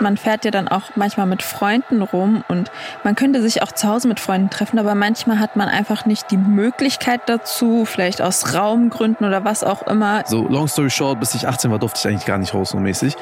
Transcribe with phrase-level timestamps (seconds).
[0.00, 2.70] man fährt ja dann auch manchmal mit Freunden rum und
[3.04, 6.30] man könnte sich auch zu Hause mit Freunden treffen, aber manchmal hat man einfach nicht
[6.30, 10.22] die Möglichkeit dazu, vielleicht aus Raumgründen oder was auch immer.
[10.26, 12.78] So, long story short, bis ich 18 war, durfte ich eigentlich gar nicht raus, so
[12.78, 13.16] mäßig.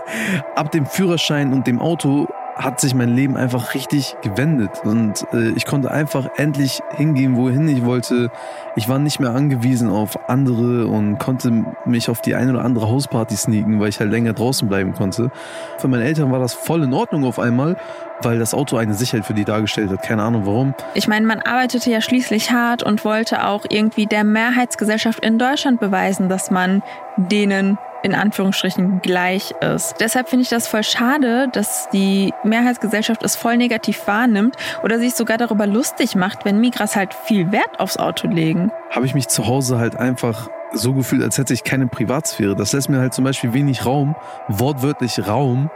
[0.54, 5.50] Ab dem Führerschein und dem Auto hat sich mein Leben einfach richtig gewendet und äh,
[5.50, 8.30] ich konnte einfach endlich hingehen, wohin ich wollte.
[8.76, 12.88] Ich war nicht mehr angewiesen auf andere und konnte mich auf die eine oder andere
[12.88, 15.30] Hausparty sneaken, weil ich halt länger draußen bleiben konnte.
[15.78, 17.76] Für meine Eltern war das voll in Ordnung auf einmal,
[18.22, 20.02] weil das Auto eine Sicherheit für die dargestellt hat.
[20.02, 20.74] Keine Ahnung warum.
[20.94, 25.80] Ich meine, man arbeitete ja schließlich hart und wollte auch irgendwie der Mehrheitsgesellschaft in Deutschland
[25.80, 26.82] beweisen, dass man
[27.16, 29.94] denen in Anführungsstrichen gleich ist.
[30.00, 35.14] Deshalb finde ich das voll schade, dass die Mehrheitsgesellschaft es voll negativ wahrnimmt oder sich
[35.14, 38.72] sogar darüber lustig macht, wenn Migras halt viel Wert aufs Auto legen.
[38.90, 42.54] Habe ich mich zu Hause halt einfach so gefühlt, als hätte ich keine Privatsphäre.
[42.54, 44.14] Das lässt mir halt zum Beispiel wenig Raum,
[44.48, 45.70] wortwörtlich Raum,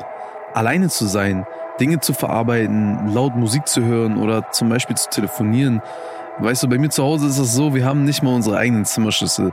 [0.53, 1.47] alleine zu sein,
[1.81, 5.83] Dinge zu verarbeiten, laut Musik zu hören oder zum Beispiel zu telefonieren.
[6.39, 8.85] Weißt du, bei mir zu Hause ist es so, wir haben nicht mal unsere eigenen
[8.85, 9.53] Zimmerschlüssel.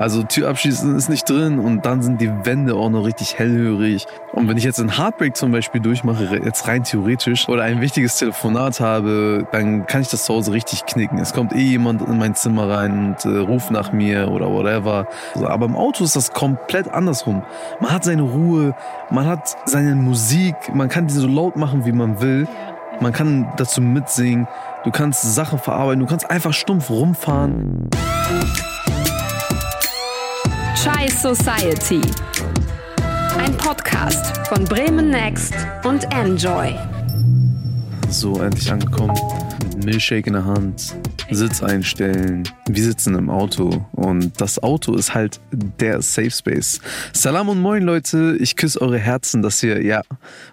[0.00, 4.06] Also Tür abschließen ist nicht drin und dann sind die Wände auch noch richtig hellhörig.
[4.32, 8.16] Und wenn ich jetzt einen Heartbreak zum Beispiel durchmache, jetzt rein theoretisch, oder ein wichtiges
[8.16, 11.18] Telefonat habe, dann kann ich das zu Hause richtig knicken.
[11.18, 15.06] Es kommt eh jemand in mein Zimmer rein und äh, ruft nach mir oder whatever.
[15.34, 17.42] Aber im Auto ist das komplett andersrum.
[17.80, 18.74] Man hat seine Ruhe,
[19.10, 22.48] man hat seine Musik, man kann die so laut machen, wie man will.
[23.00, 24.48] Man kann dazu mitsingen,
[24.82, 27.90] du kannst Sachen verarbeiten, du kannst einfach stumpf rumfahren.
[30.82, 32.00] Chai Society.
[33.36, 35.52] Ein Podcast von Bremen Next
[35.84, 36.74] und Enjoy.
[38.08, 39.14] So, endlich angekommen.
[39.76, 40.94] Mit Milchshake in der Hand,
[41.30, 42.48] Sitz einstellen.
[42.66, 46.80] Wir sitzen im Auto und das Auto ist halt der Safe Space.
[47.12, 50.00] Salam und moin Leute, ich küsse eure Herzen, dass ihr ja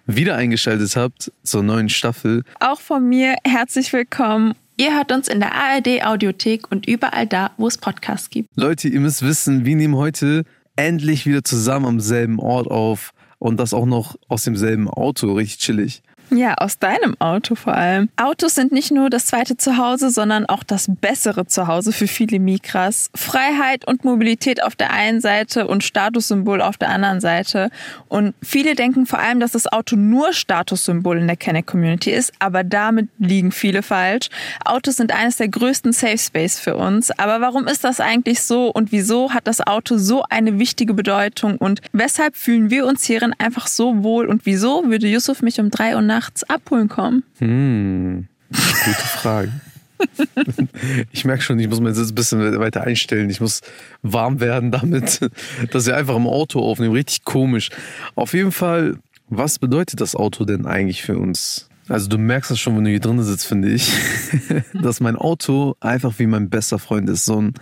[0.08, 2.44] wieder eingeschaltet habt zur neuen Staffel.
[2.60, 7.50] Auch von mir herzlich willkommen Ihr hört uns in der ARD Audiothek und überall da,
[7.58, 8.50] wo es Podcasts gibt.
[8.56, 10.44] Leute, ihr müsst wissen, wir nehmen heute
[10.76, 15.58] endlich wieder zusammen am selben Ort auf und das auch noch aus demselben Auto, richtig
[15.58, 16.04] chillig.
[16.30, 18.10] Ja, aus deinem Auto vor allem.
[18.18, 23.10] Autos sind nicht nur das zweite Zuhause, sondern auch das bessere Zuhause für viele Migras.
[23.16, 27.70] Freiheit und Mobilität auf der einen Seite und Statussymbol auf der anderen Seite.
[28.10, 32.66] Und viele denken vor allem, dass das Auto nur Statussymbol in der Kenner-Community ist, aber
[32.66, 34.28] damit liegen viele falsch.
[34.66, 37.10] Autos sind eines der größten Safe Space für uns.
[37.12, 41.56] Aber warum ist das eigentlich so und wieso hat das Auto so eine wichtige Bedeutung
[41.56, 45.70] und weshalb fühlen wir uns hierin einfach so wohl und wieso würde Yusuf mich um
[45.70, 46.17] drei Uhr nachts
[46.48, 47.24] abholen kommen?
[47.40, 49.52] Hm, gute Frage.
[51.12, 53.30] ich merke schon, ich muss meinen Sitz ein bisschen weiter einstellen.
[53.30, 53.62] Ich muss
[54.02, 55.20] warm werden damit,
[55.72, 56.94] dass wir einfach im Auto aufnehmen.
[56.94, 57.70] Richtig komisch.
[58.16, 58.98] Auf jeden Fall,
[59.30, 61.67] was bedeutet das Auto denn eigentlich für uns?
[61.90, 63.92] Also du merkst das schon, wenn du hier drin sitzt, finde ich,
[64.74, 67.26] dass mein Auto einfach wie mein bester Freund ist.
[67.26, 67.54] So ein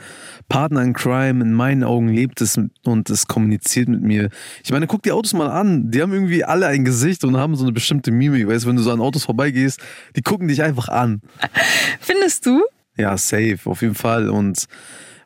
[0.50, 4.30] Partner in Crime, in meinen Augen lebt es und es kommuniziert mit mir.
[4.64, 5.92] Ich meine, guck die Autos mal an.
[5.92, 8.48] Die haben irgendwie alle ein Gesicht und haben so eine bestimmte Mimik.
[8.48, 9.80] Weißt du, wenn du so an Autos vorbeigehst,
[10.16, 11.22] die gucken dich einfach an.
[12.00, 12.64] Findest du?
[12.98, 14.30] Ja, safe, auf jeden Fall.
[14.30, 14.66] Und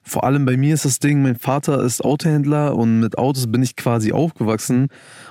[0.09, 3.61] vor allem bei mir ist das Ding, mein Vater ist Autohändler und mit Autos bin
[3.61, 4.87] ich quasi aufgewachsen.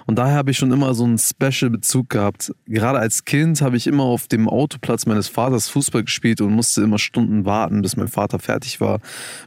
[0.09, 2.55] Und daher habe ich schon immer so einen Special-Bezug gehabt.
[2.67, 6.81] Gerade als Kind habe ich immer auf dem Autoplatz meines Vaters Fußball gespielt und musste
[6.81, 9.01] immer Stunden warten, bis mein Vater fertig war,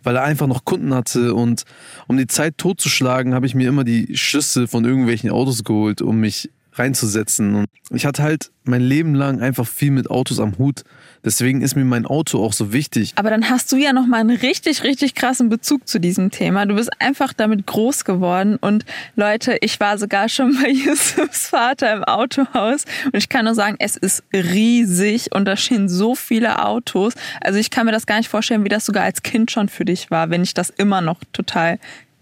[0.04, 1.34] weil er einfach noch Kunden hatte.
[1.34, 1.64] Und
[2.08, 6.20] um die Zeit totzuschlagen, habe ich mir immer die Schüsse von irgendwelchen Autos geholt, um
[6.20, 7.56] mich reinzusetzen.
[7.56, 10.84] Und ich hatte halt mein Leben lang einfach viel mit Autos am Hut.
[11.24, 13.14] Deswegen ist mir mein Auto auch so wichtig.
[13.16, 16.66] Aber dann hast du ja noch mal einen richtig, richtig krassen Bezug zu diesem Thema.
[16.66, 18.58] Du bist einfach damit groß geworden.
[18.58, 22.86] Und Leute, ich war sogar schon bei Yusufs Vater im Autohaus.
[23.06, 27.14] Und ich kann nur sagen, es ist riesig und da stehen so viele Autos.
[27.42, 29.86] Also ich kann mir das gar nicht vorstellen, wie das sogar als Kind schon für
[29.86, 31.80] dich war, wenn ich das immer noch total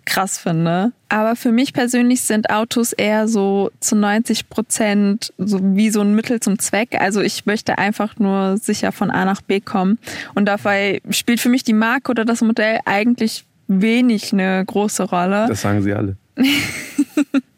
[0.09, 0.91] krass finde.
[1.07, 6.15] Aber für mich persönlich sind Autos eher so zu 90 Prozent so wie so ein
[6.15, 6.99] Mittel zum Zweck.
[6.99, 9.99] Also ich möchte einfach nur sicher von A nach B kommen.
[10.35, 15.45] Und dabei spielt für mich die Marke oder das Modell eigentlich wenig eine große Rolle.
[15.47, 16.17] Das sagen sie alle.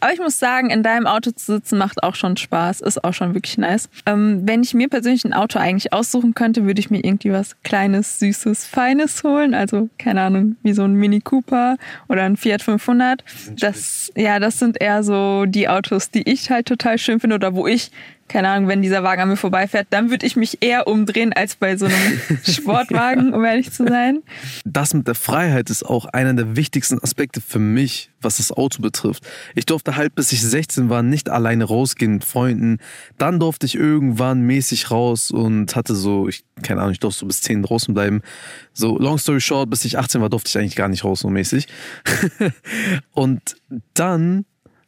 [0.00, 3.14] Aber ich muss sagen, in deinem Auto zu sitzen macht auch schon Spaß, ist auch
[3.14, 3.88] schon wirklich nice.
[4.06, 7.56] Ähm, wenn ich mir persönlich ein Auto eigentlich aussuchen könnte, würde ich mir irgendwie was
[7.62, 9.54] Kleines, Süßes, Feines holen.
[9.54, 11.76] Also, keine Ahnung, wie so ein Mini Cooper
[12.08, 13.24] oder ein Fiat 500.
[13.58, 17.54] Das, ja, das sind eher so die Autos, die ich halt total schön finde oder
[17.54, 17.90] wo ich
[18.28, 21.56] keine Ahnung, wenn dieser Wagen an mir vorbeifährt, dann würde ich mich eher umdrehen als
[21.56, 24.22] bei so einem Sportwagen, um ehrlich zu sein.
[24.64, 28.82] Das mit der Freiheit ist auch einer der wichtigsten Aspekte für mich, was das Auto
[28.82, 29.26] betrifft.
[29.54, 32.78] Ich durfte halt, bis ich 16 war, nicht alleine rausgehen mit Freunden.
[33.18, 37.26] Dann durfte ich irgendwann mäßig raus und hatte so, ich, keine Ahnung, ich durfte so
[37.26, 38.22] bis 10 draußen bleiben.
[38.72, 41.30] So, long story short, bis ich 18 war, durfte ich eigentlich gar nicht raus, so
[41.30, 41.68] mäßig.
[43.12, 43.56] und
[43.94, 44.44] dann,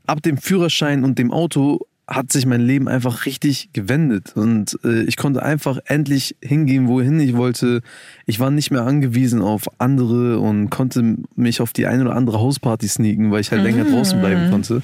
[0.07, 1.81] ab dem Führerschein und dem Auto,
[2.11, 7.21] hat sich mein Leben einfach richtig gewendet und äh, ich konnte einfach endlich hingehen, wohin
[7.21, 7.83] ich wollte.
[8.25, 12.41] Ich war nicht mehr angewiesen auf andere und konnte mich auf die eine oder andere
[12.41, 14.81] Hausparty sneaken, weil ich halt länger draußen bleiben konnte.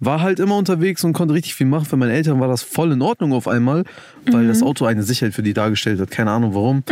[0.00, 1.86] War halt immer unterwegs und konnte richtig viel machen.
[1.86, 3.84] Für meine Eltern war das voll in Ordnung auf einmal,
[4.30, 6.10] weil das Auto eine Sicherheit für die dargestellt hat.
[6.10, 6.84] Keine Ahnung warum.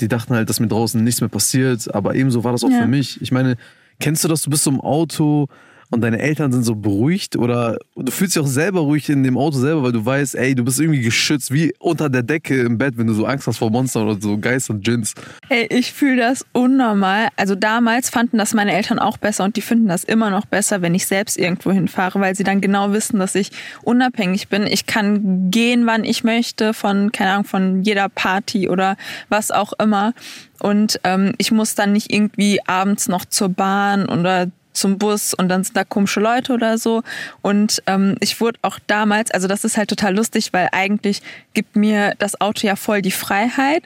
[0.00, 2.82] Die dachten halt, dass mir draußen nichts mehr passiert, aber ebenso war das auch Ja.
[2.82, 3.20] für mich.
[3.22, 3.56] Ich meine,
[3.98, 5.48] kennst du das, du bist so im Auto
[5.90, 9.38] und deine Eltern sind so beruhigt oder du fühlst dich auch selber ruhig in dem
[9.38, 12.76] Auto selber, weil du weißt, ey, du bist irgendwie geschützt, wie unter der Decke im
[12.76, 15.14] Bett, wenn du so Angst hast vor Monstern oder so Geistern, Djinns.
[15.48, 17.28] Ey, ich fühle das unnormal.
[17.36, 20.82] Also damals fanden das meine Eltern auch besser und die finden das immer noch besser,
[20.82, 23.50] wenn ich selbst irgendwo hinfahre, weil sie dann genau wissen, dass ich
[23.82, 24.66] unabhängig bin.
[24.66, 28.96] Ich kann gehen, wann ich möchte, von, keine Ahnung, von jeder Party oder
[29.28, 30.14] was auch immer.
[30.60, 35.48] Und ähm, ich muss dann nicht irgendwie abends noch zur Bahn oder zum Bus und
[35.48, 37.02] dann sind da komische Leute oder so.
[37.42, 41.22] Und ähm, ich wurde auch damals, also das ist halt total lustig, weil eigentlich
[41.54, 43.82] gibt mir das Auto ja voll die Freiheit.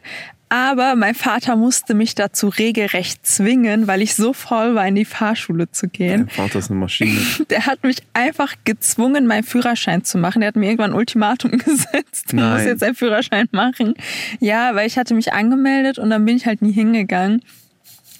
[0.53, 5.05] Aber mein Vater musste mich dazu regelrecht zwingen, weil ich so faul war, in die
[5.05, 6.27] Fahrschule zu gehen.
[6.27, 7.21] Dein Vater ist eine Maschine.
[7.51, 10.41] Der hat mich einfach gezwungen, meinen Führerschein zu machen.
[10.41, 12.33] Der hat mir irgendwann ein Ultimatum gesetzt.
[12.33, 12.55] Du Nein.
[12.55, 13.95] musst jetzt einen Führerschein machen.
[14.41, 17.43] Ja, weil ich hatte mich angemeldet und dann bin ich halt nie hingegangen.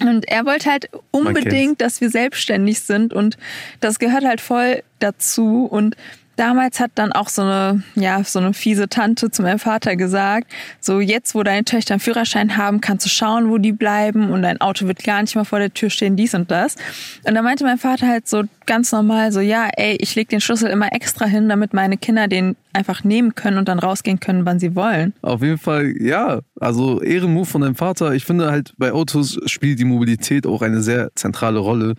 [0.01, 3.37] Und er wollte halt unbedingt, dass wir selbstständig sind und
[3.81, 5.67] das gehört halt voll dazu.
[5.71, 5.97] Und
[6.37, 10.51] damals hat dann auch so eine, ja, so eine fiese Tante zu meinem Vater gesagt,
[10.81, 14.43] so jetzt, wo deine Töchter einen Führerschein haben, kannst du schauen, wo die bleiben und
[14.43, 16.77] dein Auto wird gar nicht mehr vor der Tür stehen, dies und das.
[17.25, 20.41] Und da meinte mein Vater halt so ganz normal so, ja, ey, ich leg den
[20.41, 24.47] Schlüssel immer extra hin, damit meine Kinder den einfach nehmen können und dann rausgehen können,
[24.47, 25.13] wann sie wollen.
[25.23, 26.41] Auf jeden Fall, ja.
[26.61, 28.13] Also Ehrenmove von deinem Vater.
[28.13, 31.95] Ich finde halt, bei Autos spielt die Mobilität auch eine sehr zentrale Rolle.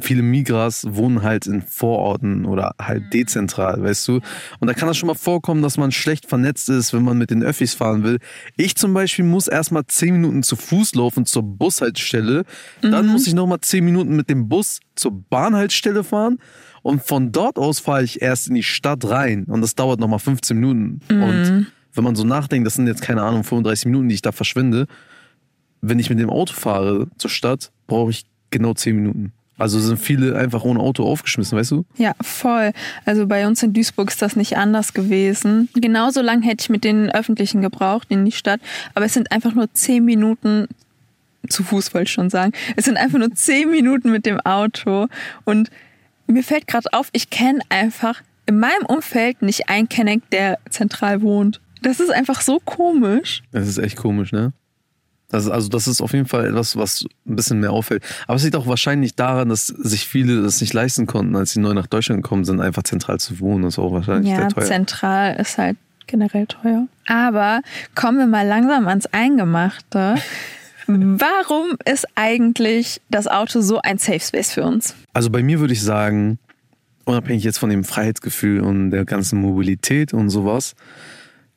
[0.00, 4.20] Viele Migras wohnen halt in Vororten oder halt dezentral, weißt du.
[4.58, 7.30] Und da kann das schon mal vorkommen, dass man schlecht vernetzt ist, wenn man mit
[7.30, 8.18] den Öffis fahren will.
[8.56, 12.44] Ich zum Beispiel muss erstmal zehn Minuten zu Fuß laufen zur Bushaltestelle.
[12.82, 16.38] Dann muss ich nochmal zehn Minuten mit dem Bus zur Bahnhaltestelle fahren.
[16.82, 19.44] Und von dort aus fahre ich erst in die Stadt rein.
[19.44, 21.00] Und das dauert nochmal 15 Minuten.
[21.08, 24.32] Und wenn man so nachdenkt, das sind jetzt keine Ahnung, 35 Minuten, die ich da
[24.32, 24.86] verschwinde.
[25.82, 29.32] Wenn ich mit dem Auto fahre zur Stadt, brauche ich genau 10 Minuten.
[29.60, 31.84] Also sind viele einfach ohne Auto aufgeschmissen, weißt du?
[31.96, 32.72] Ja, voll.
[33.04, 35.68] Also bei uns in Duisburg ist das nicht anders gewesen.
[35.74, 38.60] Genauso lang hätte ich mit den Öffentlichen gebraucht in die Stadt,
[38.94, 40.66] aber es sind einfach nur zehn Minuten
[41.48, 42.52] zu Fuß wollte ich schon sagen.
[42.76, 45.08] Es sind einfach nur zehn Minuten mit dem Auto
[45.44, 45.70] und
[46.26, 51.22] mir fällt gerade auf, ich kenne einfach in meinem Umfeld nicht einen Kenneck, der zentral
[51.22, 51.60] wohnt.
[51.82, 53.42] Das ist einfach so komisch.
[53.52, 54.52] Das ist echt komisch, ne?
[55.30, 58.02] Das also das ist auf jeden Fall etwas, was ein bisschen mehr auffällt.
[58.26, 61.60] Aber es liegt auch wahrscheinlich daran, dass sich viele das nicht leisten konnten, als sie
[61.60, 63.62] neu nach Deutschland gekommen sind, einfach zentral zu wohnen.
[63.62, 64.64] Das ist auch wahrscheinlich Ja, sehr teuer.
[64.64, 66.86] zentral ist halt generell teuer.
[67.06, 67.60] Aber
[67.94, 70.16] kommen wir mal langsam ans Eingemachte.
[70.86, 74.96] Warum ist eigentlich das Auto so ein Safe Space für uns?
[75.12, 76.40] Also bei mir würde ich sagen,
[77.04, 80.74] unabhängig jetzt von dem Freiheitsgefühl und der ganzen Mobilität und sowas,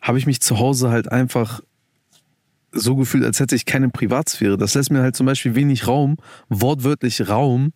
[0.01, 1.61] habe ich mich zu Hause halt einfach
[2.73, 4.57] so gefühlt, als hätte ich keine Privatsphäre.
[4.57, 6.17] Das lässt mir halt zum Beispiel wenig Raum,
[6.49, 7.71] wortwörtlich Raum,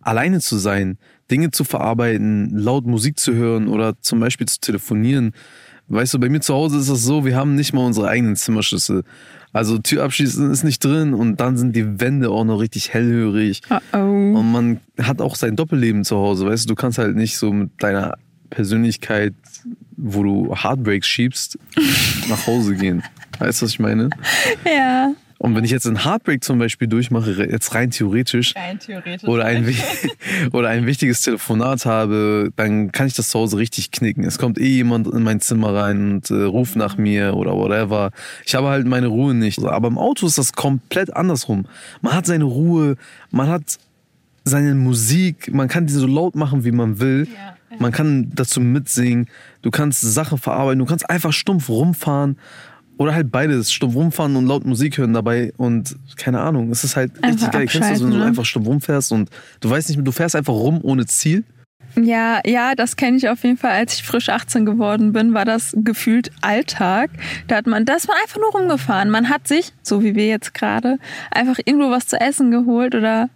[0.00, 0.98] alleine zu sein,
[1.30, 5.32] Dinge zu verarbeiten, laut Musik zu hören oder zum Beispiel zu telefonieren.
[5.88, 8.36] Weißt du, bei mir zu Hause ist das so, wir haben nicht mal unsere eigenen
[8.36, 9.04] Zimmerschlüssel.
[9.52, 13.62] Also Türabschließen ist nicht drin und dann sind die Wände auch noch richtig hellhörig.
[13.70, 13.98] Oh oh.
[13.98, 17.52] Und man hat auch sein Doppelleben zu Hause, weißt du, du kannst halt nicht so
[17.52, 18.18] mit deiner
[18.50, 19.34] Persönlichkeit,
[19.96, 21.58] wo du Heartbreaks schiebst,
[22.28, 23.02] nach Hause gehen.
[23.38, 24.10] Weißt du, was ich meine?
[24.64, 25.12] Ja.
[25.38, 29.28] Und wenn ich jetzt einen Heartbreak zum Beispiel durchmache, jetzt rein theoretisch, Rein theoretisch.
[29.28, 29.74] oder ein,
[30.52, 34.24] oder ein wichtiges Telefonat habe, dann kann ich das zu Hause richtig knicken.
[34.24, 38.12] Es kommt eh jemand in mein Zimmer rein und äh, ruft nach mir oder whatever.
[38.46, 39.62] Ich habe halt meine Ruhe nicht.
[39.62, 41.66] Aber im Auto ist das komplett andersrum.
[42.00, 42.96] Man hat seine Ruhe,
[43.30, 43.78] man hat
[44.44, 47.28] seine Musik, man kann die so laut machen, wie man will.
[47.30, 47.56] Ja.
[47.78, 49.26] Man kann dazu mitsingen,
[49.60, 52.38] du kannst Sachen verarbeiten, du kannst einfach stumpf rumfahren.
[52.98, 56.96] Oder halt beides, stumpf rumfahren und laut Musik hören dabei und keine Ahnung, es ist
[56.96, 57.66] halt richtig Einfach geil.
[57.66, 58.24] Kennst du das, wenn du ne?
[58.24, 59.28] einfach stumpf rumfährst und
[59.60, 61.44] du weißt nicht mehr, du fährst einfach rum ohne Ziel?
[61.98, 63.72] Ja, ja, das kenne ich auf jeden Fall.
[63.72, 67.10] Als ich frisch 18 geworden bin, war das gefühlt Alltag.
[67.48, 69.08] Da hat man, da ist man einfach nur rumgefahren.
[69.10, 70.98] Man hat sich, so wie wir jetzt gerade,
[71.30, 73.30] einfach irgendwo was zu essen geholt oder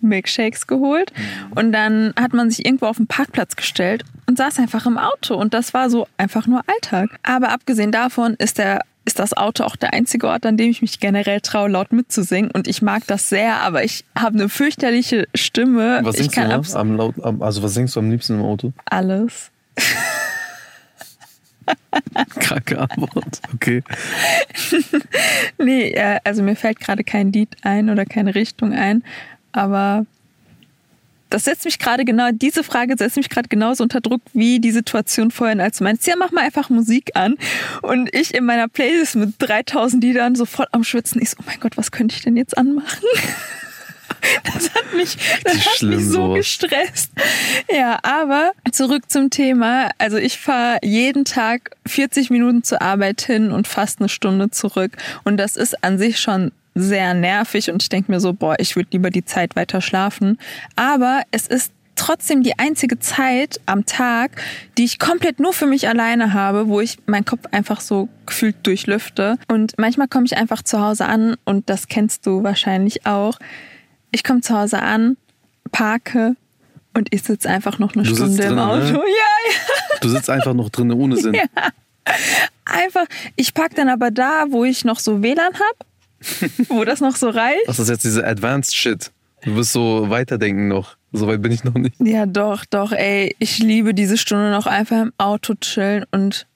[0.00, 1.12] Milkshakes geholt.
[1.54, 5.34] Und dann hat man sich irgendwo auf den Parkplatz gestellt und saß einfach im Auto.
[5.34, 7.18] Und das war so einfach nur Alltag.
[7.22, 10.82] Aber abgesehen davon ist der ist das Auto auch der einzige Ort, an dem ich
[10.82, 12.50] mich generell traue, laut mitzusingen.
[12.50, 16.00] Und ich mag das sehr, aber ich habe eine fürchterliche Stimme.
[16.02, 18.34] Was ich singst kann du abs- am laut, am, also was singst du am liebsten
[18.34, 18.72] im Auto?
[18.84, 19.50] alles.
[22.40, 23.40] Kranke Antwort.
[23.54, 23.82] Okay.
[25.58, 29.02] Nee, äh, also mir fällt gerade kein Lied ein oder keine Richtung ein,
[29.52, 30.04] aber
[31.30, 34.70] das setzt mich gerade genau, diese Frage setzt mich gerade genauso unter Druck wie die
[34.70, 37.36] Situation vorhin, als du meinst, ja, mach mal einfach Musik an.
[37.82, 41.20] Und ich in meiner Playlist mit 3000 Liedern sofort am Schwitzen.
[41.20, 43.04] Ich so, oh mein Gott, was könnte ich denn jetzt anmachen?
[44.44, 47.10] Das hat mich, das hat mich so gestresst.
[47.70, 49.90] Ja, aber zurück zum Thema.
[49.98, 54.92] Also ich fahre jeden Tag 40 Minuten zur Arbeit hin und fast eine Stunde zurück.
[55.24, 58.76] Und das ist an sich schon sehr nervig und ich denke mir so, boah, ich
[58.76, 60.38] würde lieber die Zeit weiter schlafen.
[60.76, 64.32] Aber es ist trotzdem die einzige Zeit am Tag,
[64.76, 68.56] die ich komplett nur für mich alleine habe, wo ich meinen Kopf einfach so gefühlt
[68.66, 69.38] durchlüfte.
[69.48, 73.38] Und manchmal komme ich einfach zu Hause an und das kennst du wahrscheinlich auch.
[74.10, 75.16] Ich komme zu Hause an,
[75.72, 76.36] parke
[76.92, 78.80] und ich sitze einfach noch eine Du Stunde im drinnen, Auto.
[78.80, 78.92] ne?
[78.92, 79.98] Ja, ja.
[80.02, 81.34] Du sitzt einfach noch drin ohne Sinn.
[82.66, 83.06] Einfach,
[83.36, 85.85] ich park dann aber da, wo ich noch so WLAN hab,
[86.68, 87.66] wo das noch so reicht.
[87.66, 89.12] Das ist jetzt diese Advanced Shit.
[89.44, 90.96] Du wirst so weiterdenken noch.
[91.12, 91.94] So weit bin ich noch nicht.
[92.00, 93.34] Ja, doch, doch, ey.
[93.38, 96.46] Ich liebe diese Stunde noch einfach im Auto chillen und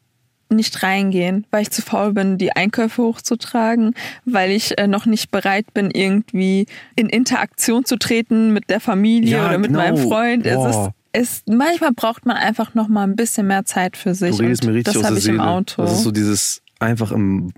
[0.53, 5.31] nicht reingehen, weil ich zu faul bin, die Einkäufe hochzutragen, weil ich äh, noch nicht
[5.31, 9.79] bereit bin, irgendwie in Interaktion zu treten mit der Familie Ja, oder mit genau.
[9.79, 10.45] meinem Freund.
[10.47, 14.37] Es ist, es, manchmal braucht man einfach noch mal ein bisschen mehr Zeit für sich.
[14.37, 15.37] Du redest und mir richtig das aus habe der ich Seele.
[15.37, 15.83] im Auto.
[15.83, 17.53] Das ist so dieses einfach im.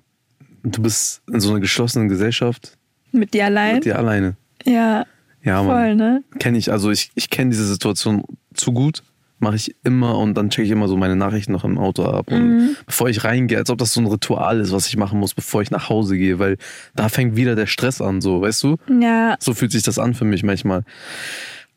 [0.64, 2.76] Du bist in so einer geschlossenen Gesellschaft
[3.12, 3.75] mit dir allein?
[3.76, 4.37] mit dir alleine.
[4.64, 5.04] Ja,
[5.42, 5.97] Ja, voll, Mann.
[5.97, 6.25] ne?
[6.38, 6.71] Kenne ich.
[6.71, 8.23] Also ich, ich kenne diese Situation
[8.54, 9.02] zu gut.
[9.40, 12.31] Mache ich immer und dann checke ich immer so meine Nachrichten noch im Auto ab.
[12.31, 12.76] Und Mhm.
[12.87, 15.62] bevor ich reingehe, als ob das so ein Ritual ist, was ich machen muss, bevor
[15.62, 16.59] ich nach Hause gehe, weil
[16.95, 18.76] da fängt wieder der Stress an, so, weißt du?
[19.00, 20.85] Ja, So fühlt sich das an für mich manchmal.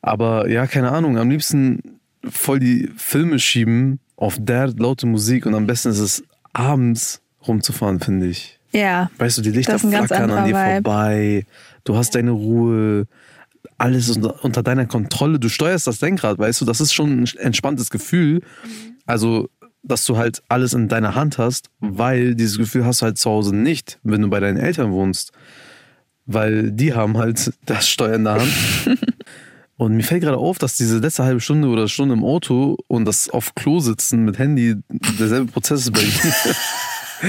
[0.04, 1.82] Aber ja, keine Ahnung, am liebsten
[2.24, 6.24] voll die Filme schieben, auf der laute Musik und am besten ist es
[6.54, 8.55] abends rumzufahren, finde ich.
[8.76, 9.10] Ja.
[9.18, 11.46] Weißt du, die Lichter flackern an dir vorbei,
[11.84, 13.08] du hast deine Ruhe,
[13.78, 17.24] alles ist unter, unter deiner Kontrolle, du steuerst das Lenkrad, weißt du, das ist schon
[17.24, 18.42] ein entspanntes Gefühl.
[19.06, 19.50] Also,
[19.84, 23.30] dass du halt alles in deiner Hand hast, weil dieses Gefühl hast du halt zu
[23.30, 25.32] Hause nicht, wenn du bei deinen Eltern wohnst.
[26.26, 28.54] Weil die haben halt das Steuer in der Hand.
[29.78, 33.04] Und mir fällt gerade auf, dass diese letzte halbe Stunde oder Stunde im Auto und
[33.04, 34.76] das auf Klo sitzen mit Handy
[35.20, 36.56] derselbe Prozess ist bei mir.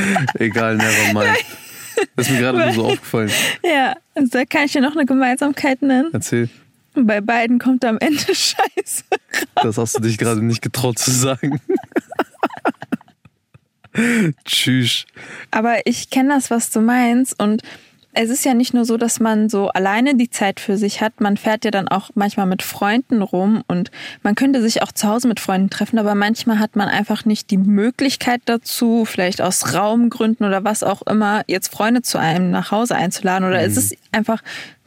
[0.38, 1.44] Egal, never mind.
[2.14, 3.30] Das ist mir gerade nur so aufgefallen.
[3.64, 6.10] Ja, also da kann ich dir noch eine Gemeinsamkeit nennen.
[6.12, 6.48] Erzähl.
[6.94, 9.04] Bei beiden kommt am Ende Scheiße.
[9.62, 11.60] Das hast du dich gerade nicht getraut zu sagen.
[14.44, 15.04] Tschüss.
[15.50, 17.40] Aber ich kenne das, was du meinst.
[17.42, 17.62] Und
[18.18, 21.20] es ist ja nicht nur so, dass man so alleine die Zeit für sich hat.
[21.20, 23.90] Man fährt ja dann auch manchmal mit Freunden rum und
[24.22, 27.50] man könnte sich auch zu Hause mit Freunden treffen, aber manchmal hat man einfach nicht
[27.50, 32.70] die Möglichkeit dazu, vielleicht aus Raumgründen oder was auch immer, jetzt Freunde zu einem nach
[32.70, 33.46] Hause einzuladen.
[33.46, 34.42] Oder es ist einfach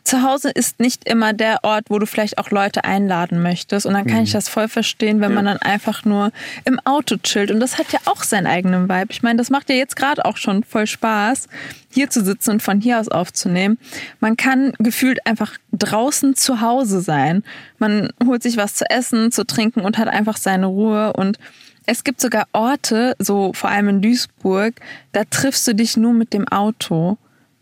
[0.09, 3.85] zu Hause ist nicht immer der Ort, wo du vielleicht auch Leute einladen möchtest.
[3.85, 6.31] Und dann kann ich das voll verstehen, wenn man dann einfach nur
[6.65, 7.51] im Auto chillt.
[7.51, 9.09] Und das hat ja auch seinen eigenen Vibe.
[9.11, 11.47] Ich meine, das macht ja jetzt gerade auch schon voll Spaß,
[11.91, 13.77] hier zu sitzen und von hier aus aufzunehmen.
[14.19, 17.43] Man kann gefühlt einfach draußen zu Hause sein.
[17.77, 21.13] Man holt sich was zu essen, zu trinken und hat einfach seine Ruhe.
[21.13, 21.37] Und
[21.85, 24.73] es gibt sogar Orte, so vor allem in Duisburg,
[25.11, 27.19] da triffst du dich nur mit dem Auto.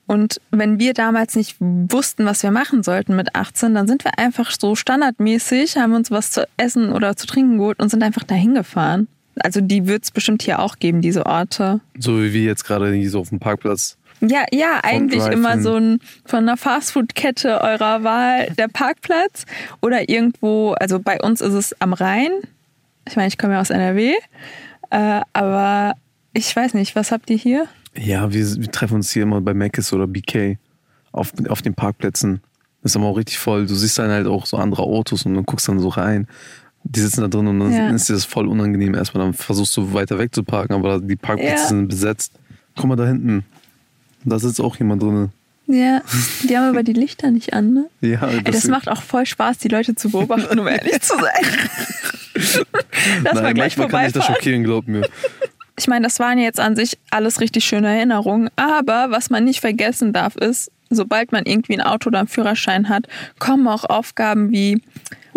[0.07, 4.17] Und wenn wir damals nicht wussten, was wir machen sollten mit 18, dann sind wir
[4.17, 8.23] einfach so standardmäßig, haben uns was zu essen oder zu trinken geholt und sind einfach
[8.23, 9.07] dahin gefahren.
[9.39, 11.81] Also die wird es bestimmt hier auch geben, diese Orte.
[11.99, 13.97] So wie wir jetzt gerade hier so auf dem Parkplatz.
[14.21, 19.45] Ja, ja, eigentlich immer so ein von einer Fastfood-Kette eurer Wahl der Parkplatz
[19.81, 22.31] oder irgendwo, also bei uns ist es am Rhein.
[23.07, 24.15] Ich meine, ich komme ja aus NRW,
[24.89, 25.93] äh, aber
[26.33, 27.67] ich weiß nicht, was habt ihr hier?
[27.97, 30.57] Ja, wir, wir treffen uns hier immer bei Mc's oder BK
[31.11, 32.41] auf, auf den Parkplätzen.
[32.83, 33.65] Das ist aber auch richtig voll.
[33.65, 36.27] Du siehst dann halt auch so andere Autos und dann guckst dann so rein.
[36.83, 37.89] Die sitzen da drin und dann Ja.
[37.89, 39.23] ist dir das voll unangenehm erstmal.
[39.25, 41.67] Dann versuchst du weiter weg zu parken, aber die Parkplätze Ja.
[41.67, 42.33] sind besetzt.
[42.75, 43.43] Guck mal da hinten.
[44.23, 45.29] Da sitzt auch jemand drin.
[45.65, 46.01] Ja,
[46.47, 47.89] die haben aber die Lichter nicht an, ne?
[47.99, 51.57] Ja, Ey, das macht auch voll Spaß, die Leute zu beobachten, um ehrlich zu sein.
[53.23, 55.09] Lass mal Nein, gleich manchmal kann ich das schockieren, glaub mir.
[55.77, 58.49] Ich meine, das waren jetzt an sich alles richtig schöne Erinnerungen.
[58.55, 62.89] Aber was man nicht vergessen darf, ist, sobald man irgendwie ein Auto oder einen Führerschein
[62.89, 63.07] hat,
[63.39, 64.81] kommen auch Aufgaben wie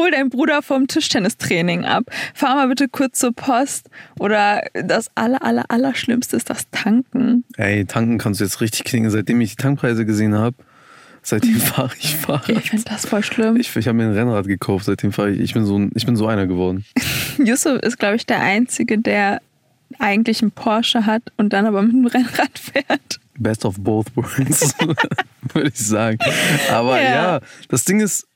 [0.01, 2.05] hol deinen Bruder vom Tischtennistraining ab,
[2.35, 7.45] fahr mal bitte kurz zur Post oder das aller, aller, aller Schlimmste ist das Tanken.
[7.59, 9.11] Ey, tanken kannst du jetzt richtig klingen.
[9.11, 10.57] Seitdem ich die Tankpreise gesehen habe,
[11.23, 12.49] seitdem fahre ich Fahrrad.
[12.49, 13.57] Ich finde das voll schlimm.
[13.57, 15.41] Ich, ich habe mir ein Rennrad gekauft, seitdem fahre ich.
[15.41, 16.87] Ich bin so, ein, ich bin so einer geworden.
[17.39, 19.43] Yusuf ist, glaube ich, der Einzige, der
[19.99, 23.21] eigentlich einen Porsche hat und dann aber mit dem Rennrad fährt.
[23.39, 24.75] Best of both worlds,
[25.53, 26.19] würde ich sagen.
[26.71, 27.11] Aber Ja.
[27.11, 27.41] ja.
[27.69, 28.27] das Ding ist,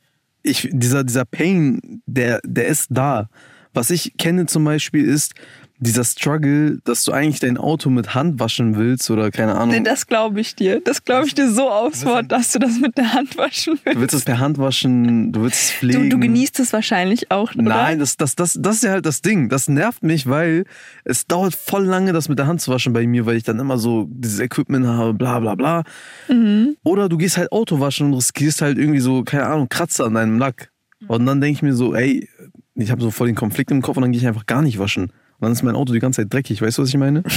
[0.43, 3.29] ich, dieser, dieser Pain, der, der ist da.
[3.73, 5.35] Was ich kenne zum Beispiel ist
[5.79, 9.75] dieser Struggle, dass du eigentlich dein Auto mit Hand waschen willst oder keine Ahnung.
[9.75, 10.81] Nee, das glaube ich dir.
[10.81, 13.81] Das glaube ich dir so aufs Wort, dass du das mit der Hand waschen du
[13.85, 14.01] willst.
[14.01, 16.05] willst es per Hand waschen, du willst es pflegen.
[16.05, 17.63] Du, du genießt es wahrscheinlich auch, oder?
[17.63, 19.49] Nein, das, das, das, das ist ja halt das Ding.
[19.49, 20.65] Das nervt mich, weil
[21.05, 23.59] es dauert voll lange, das mit der Hand zu waschen bei mir, weil ich dann
[23.59, 25.83] immer so dieses Equipment habe, bla bla bla.
[26.29, 26.77] Mhm.
[26.85, 30.15] Oder du gehst halt Auto waschen und riskierst halt irgendwie so, keine Ahnung, Kratzer an
[30.15, 30.71] deinem Lack.
[31.07, 32.29] Und dann denke ich mir so, ey,
[32.77, 34.79] ich habe so voll den Konflikt im Kopf und dann gehe ich einfach gar nicht
[34.79, 35.13] waschen.
[35.45, 37.23] Dann ist mein Auto die ganze Zeit dreckig, weißt du, was ich meine?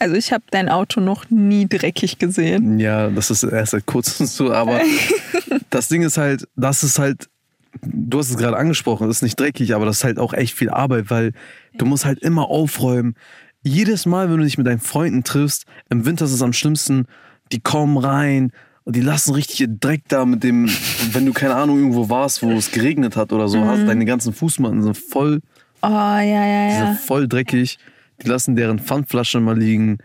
[0.00, 2.80] Also ich habe dein Auto noch nie dreckig gesehen.
[2.80, 4.80] Ja, das ist erst seit kurzem so, aber
[5.70, 7.30] das Ding ist halt, das ist halt,
[7.80, 10.52] du hast es gerade angesprochen, das ist nicht dreckig, aber das ist halt auch echt
[10.52, 11.32] viel Arbeit, weil
[11.78, 13.14] du musst halt immer aufräumen.
[13.62, 17.06] Jedes Mal, wenn du dich mit deinen Freunden triffst, im Winter ist es am schlimmsten,
[17.52, 18.50] die kommen rein
[18.82, 20.68] und die lassen richtig Dreck da mit dem,
[21.12, 24.34] wenn du keine Ahnung irgendwo warst, wo es geregnet hat oder so, hast deine ganzen
[24.34, 25.40] Fußmatten sind voll
[25.86, 26.86] Oh, ja, ja, die ja.
[26.86, 27.78] sind voll dreckig.
[28.22, 29.98] Die lassen deren Pfandflaschen mal liegen.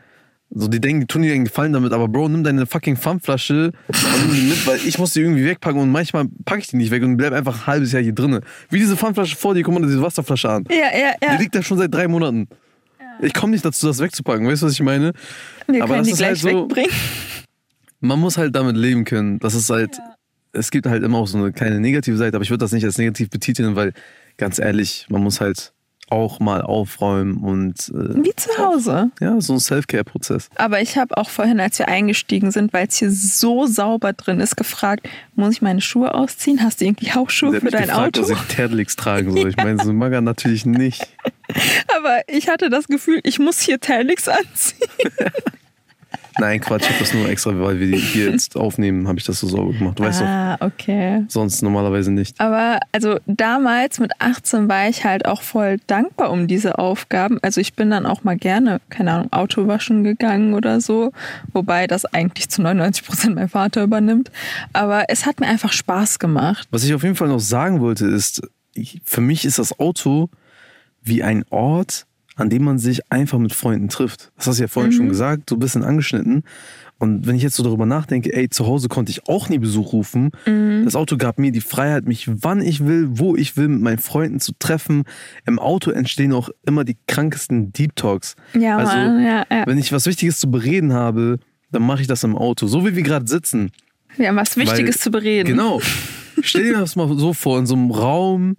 [0.51, 3.71] So, die denken, die tun dir einen Gefallen damit, aber Bro, nimm deine fucking Pfandflasche
[3.87, 6.77] und nimm die mit, weil ich muss die irgendwie wegpacken und manchmal packe ich die
[6.77, 8.41] nicht weg und bleib einfach ein halbes Jahr hier drinne.
[8.71, 10.63] Wie diese Pfandflasche vor dir, guck mal diese Wasserflasche an.
[10.71, 11.35] Ja, ja, ja.
[11.35, 12.47] Die liegt da schon seit drei Monaten.
[13.21, 14.47] Ich komme nicht dazu, das wegzupacken.
[14.47, 15.13] Weißt du, was ich meine?
[15.67, 16.91] Wir aber können das die ist gleich halt so- wegbringen.
[17.99, 19.39] Man muss halt damit leben können.
[19.39, 19.99] Das ist halt,
[20.53, 22.85] es gibt halt immer auch so eine kleine negative Seite, aber ich würde das nicht
[22.85, 23.93] als negativ betiteln, weil
[24.39, 25.73] ganz ehrlich, man muss halt
[26.11, 29.11] auch mal aufräumen und äh, Wie zu Hause.
[29.19, 30.49] Ja, so ein Self-Care-Prozess.
[30.55, 34.39] Aber ich habe auch vorhin, als wir eingestiegen sind, weil es hier so sauber drin
[34.39, 36.63] ist, gefragt, muss ich meine Schuhe ausziehen?
[36.63, 38.21] Hast du irgendwie Hausschuhe hat für dein gefragt, Auto?
[38.21, 39.49] dass ich Terdlicks tragen soll.
[39.49, 41.07] Ich meine, so Maga natürlich nicht.
[41.95, 44.89] Aber ich hatte das Gefühl, ich muss hier Tellix anziehen.
[46.39, 49.25] Nein, Quatsch, ich habe das nur extra, weil wir die hier jetzt aufnehmen, habe ich
[49.25, 49.99] das so sauber gemacht.
[49.99, 51.25] Du weißt doch, ah, okay.
[51.27, 52.39] sonst normalerweise nicht.
[52.39, 57.39] Aber also damals mit 18 war ich halt auch voll dankbar um diese Aufgaben.
[57.41, 61.11] Also ich bin dann auch mal gerne, keine Ahnung, Auto waschen gegangen oder so.
[61.53, 64.31] Wobei das eigentlich zu 99 Prozent mein Vater übernimmt.
[64.73, 66.67] Aber es hat mir einfach Spaß gemacht.
[66.71, 68.41] Was ich auf jeden Fall noch sagen wollte, ist,
[69.03, 70.29] für mich ist das Auto
[71.01, 72.05] wie ein Ort,
[72.39, 74.31] an dem man sich einfach mit Freunden trifft.
[74.37, 76.43] Das hast du ja vorhin schon gesagt, so ein bisschen angeschnitten.
[76.97, 79.93] Und wenn ich jetzt so darüber nachdenke, ey, zu Hause konnte ich auch nie Besuch
[79.93, 80.31] rufen.
[80.83, 83.99] Das Auto gab mir die Freiheit, mich wann ich will, wo ich will, mit meinen
[83.99, 85.03] Freunden zu treffen.
[85.45, 88.35] Im Auto entstehen auch immer die krankesten Deep Talks.
[88.53, 89.65] Ja, also, ja, ja.
[89.65, 91.39] wenn ich was Wichtiges zu bereden habe,
[91.71, 92.67] dann mache ich das im Auto.
[92.67, 93.71] So wie wir gerade sitzen.
[94.17, 95.47] Wir haben was Wichtiges Weil- zu bereden.
[95.47, 95.81] Genau.
[96.41, 98.55] Stell dir das mal so vor, in so einem Raum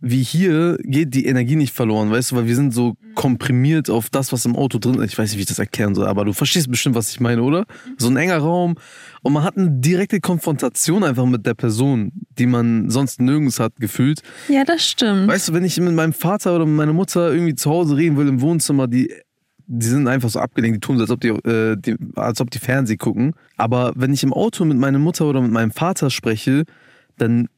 [0.00, 4.10] wie hier geht die Energie nicht verloren, weißt du, weil wir sind so komprimiert auf
[4.10, 5.12] das, was im Auto drin ist.
[5.12, 7.42] Ich weiß nicht, wie ich das erklären soll, aber du verstehst bestimmt, was ich meine,
[7.42, 7.64] oder?
[7.96, 8.76] So ein enger Raum
[9.22, 13.76] und man hat eine direkte Konfrontation einfach mit der Person, die man sonst nirgends hat,
[13.76, 14.20] gefühlt.
[14.48, 15.28] Ja, das stimmt.
[15.28, 18.18] Weißt du, wenn ich mit meinem Vater oder mit meiner Mutter irgendwie zu Hause reden
[18.18, 19.10] will im Wohnzimmer, die,
[19.66, 22.50] die sind einfach so abgelenkt, die tun so, als ob die, äh, die, als ob
[22.50, 23.32] die Fernseh gucken.
[23.56, 26.64] Aber wenn ich im Auto mit meiner Mutter oder mit meinem Vater spreche,
[27.16, 27.48] dann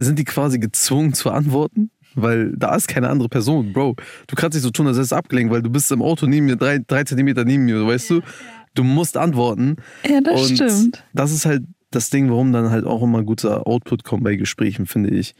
[0.00, 1.90] sind die quasi gezwungen zu antworten.
[2.16, 3.94] Weil da ist keine andere Person, Bro.
[4.26, 6.46] Du kannst nicht so tun, als wärst du abgelenkt, weil du bist im Auto neben
[6.46, 8.20] mir, drei, drei Zentimeter neben mir, weißt du?
[8.74, 9.76] Du musst antworten.
[10.08, 11.04] Ja, das Und stimmt.
[11.12, 14.86] das ist halt das Ding, warum dann halt auch immer guter Output kommt bei Gesprächen,
[14.86, 15.34] finde ich.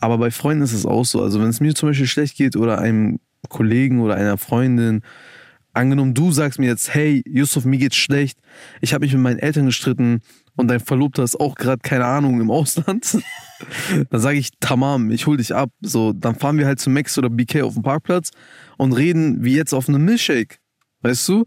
[0.00, 1.22] Aber bei Freunden ist es auch so.
[1.22, 5.02] Also wenn es mir zum Beispiel schlecht geht oder einem Kollegen oder einer Freundin,
[5.72, 8.38] angenommen du sagst mir jetzt, hey Yusuf, mir geht's schlecht,
[8.80, 10.20] ich habe mich mit meinen Eltern gestritten
[10.56, 13.18] und dein Verlobter ist auch gerade, keine Ahnung, im Ausland,
[14.10, 15.70] dann sage ich, tamam, ich hol dich ab.
[15.80, 18.30] So, dann fahren wir halt zu Max oder BK auf dem Parkplatz
[18.76, 20.58] und reden wie jetzt auf einem Milchshake.
[21.00, 21.44] Weißt du?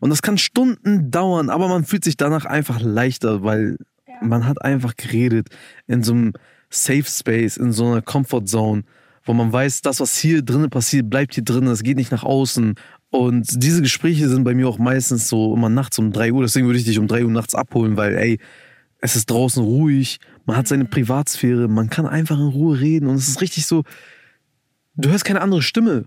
[0.00, 3.76] Und das kann Stunden dauern, aber man fühlt sich danach einfach leichter, weil
[4.20, 5.48] man hat einfach geredet
[5.86, 6.32] in so einem
[6.70, 8.82] Safe Space, in so einer Comfort Zone,
[9.24, 12.24] wo man weiß, das, was hier drinnen passiert, bleibt hier drinnen, es geht nicht nach
[12.24, 12.74] außen.
[13.10, 16.66] Und diese Gespräche sind bei mir auch meistens so immer nachts um 3 Uhr, deswegen
[16.66, 18.38] würde ich dich um 3 Uhr nachts abholen, weil, ey,
[19.00, 23.16] es ist draußen ruhig, man hat seine Privatsphäre, man kann einfach in Ruhe reden und
[23.16, 23.84] es ist richtig so,
[24.96, 26.06] du hörst keine andere Stimme.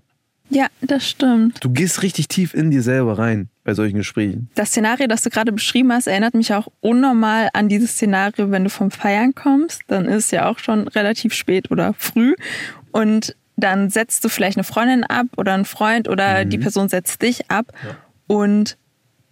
[0.52, 1.64] Ja, das stimmt.
[1.64, 4.50] Du gehst richtig tief in dir selber rein bei solchen Gesprächen.
[4.56, 8.64] Das Szenario, das du gerade beschrieben hast, erinnert mich auch unnormal an dieses Szenario, wenn
[8.64, 9.84] du vom Feiern kommst.
[9.88, 12.34] Dann ist es ja auch schon relativ spät oder früh.
[12.92, 16.50] Und dann setzt du vielleicht eine Freundin ab oder einen Freund oder Mhm.
[16.50, 17.72] die Person setzt dich ab.
[18.28, 18.78] Und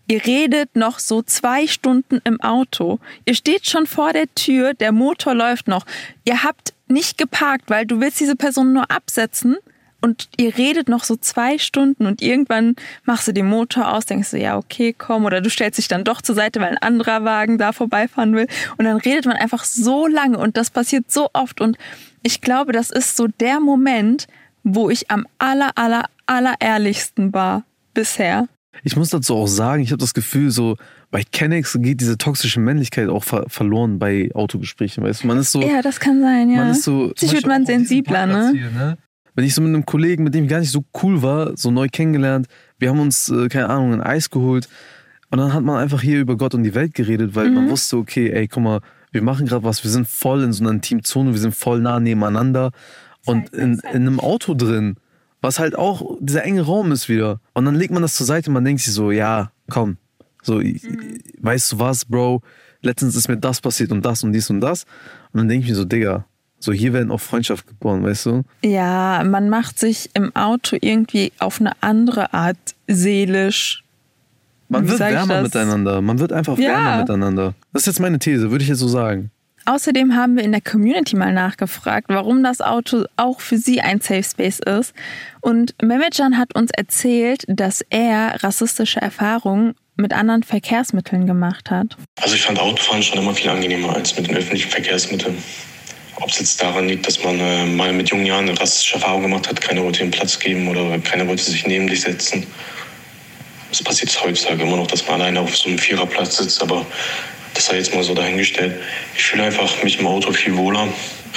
[0.08, 3.00] ihr redet noch so zwei Stunden im Auto.
[3.26, 5.86] Ihr steht schon vor der Tür, der Motor läuft noch.
[6.26, 9.58] Ihr habt nicht geparkt, weil du willst diese Person nur absetzen.
[10.00, 14.30] Und ihr redet noch so zwei Stunden und irgendwann machst du den Motor aus, denkst
[14.30, 15.26] du, ja, okay, komm.
[15.26, 18.48] Oder du stellst dich dann doch zur Seite, weil ein anderer Wagen da vorbeifahren will.
[18.78, 21.62] Und dann redet man einfach so lange und das passiert so oft.
[21.62, 21.80] Und
[22.28, 24.28] ich glaube, das ist so der Moment,
[24.64, 27.64] wo ich am aller, aller, aller ehrlichsten war
[27.94, 28.48] bisher.
[28.84, 30.76] Ich muss dazu auch sagen, ich habe das Gefühl, so
[31.10, 35.04] bei Kennex geht diese toxische Männlichkeit auch ver verloren bei Autogesprächen.
[35.06, 35.62] Weißt man ist so.
[35.62, 36.58] Ja, das kann sein, ja.
[36.58, 37.14] Man ist so.
[37.16, 38.52] Sich wird man sensibler, ne?
[38.54, 38.98] Hier, ne?
[39.34, 41.72] Wenn ich so mit einem Kollegen, mit dem ich gar nicht so cool war, so
[41.72, 44.68] neu kennengelernt, wir haben uns, äh, keine Ahnung, ein Eis geholt
[45.32, 47.56] und dann hat man einfach hier über Gott und die Welt geredet, weil Mhm.
[47.56, 50.64] man wusste, okay, ey, guck mal, wir machen gerade was, wir sind voll in so
[50.68, 52.72] einer Teamzone, wir sind voll nah nebeneinander
[53.26, 54.96] und in, in einem Auto drin,
[55.42, 57.40] was halt auch dieser enge Raum ist wieder.
[57.54, 59.98] Und dann legt man das zur Seite und man denkt sich so, ja, komm,
[60.44, 60.84] so, ich-
[61.42, 62.42] weißt du was, Bro,
[62.82, 64.84] letztens ist mir das passiert und das und dies und das.
[65.32, 66.26] Und dann denke ich mir so, Digga,
[66.60, 68.44] so hier werden auch Freundschaft geboren, weißt du?
[68.64, 73.84] Ja, man macht sich im Auto irgendwie auf eine andere Art seelisch.
[74.70, 76.70] Man wird wärmer miteinander, man wird einfach Ja.
[76.70, 77.54] wärmer miteinander.
[77.74, 79.32] Das ist jetzt meine These, würde ich jetzt so sagen.
[79.66, 84.00] Außerdem haben wir in der Community mal nachgefragt, warum das Auto auch für sie ein
[84.00, 84.94] Safe Space ist.
[85.42, 91.98] Und Mehmetcan hat uns erzählt, dass er rassistische Erfahrungen mit anderen Verkehrsmitteln gemacht hat.
[92.22, 95.36] Also ich fand Autofahren schon immer viel angenehmer als mit den öffentlichen Verkehrsmitteln.
[96.16, 99.24] Ob es jetzt daran liegt, dass man äh, mal mit jungen Jahren eine rassische Erfahrung
[99.24, 102.46] gemacht hat, keiner wollte den Platz geben oder keiner wollte sich neben dich setzen.
[103.72, 106.86] Es passiert heutzutage immer noch, dass man alleine auf so einem Viererplatz sitzt, aber
[107.54, 108.80] das sei jetzt mal so dahingestellt.
[109.16, 110.88] Ich fühle einfach mich im Auto viel wohler.